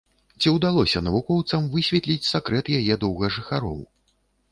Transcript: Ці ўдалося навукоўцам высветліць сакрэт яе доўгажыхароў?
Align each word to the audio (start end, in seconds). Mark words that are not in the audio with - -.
Ці 0.43 0.51
ўдалося 0.53 1.01
навукоўцам 1.07 1.67
высветліць 1.75 2.29
сакрэт 2.31 2.65
яе 2.79 2.97
доўгажыхароў? 3.05 3.77